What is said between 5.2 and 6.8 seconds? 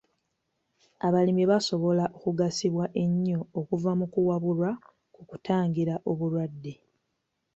kutangira obulwadde